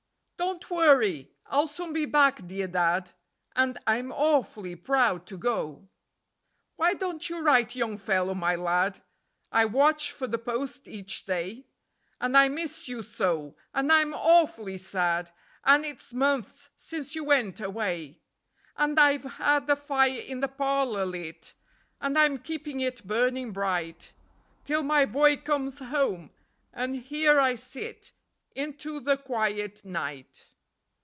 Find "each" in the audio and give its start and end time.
10.87-11.25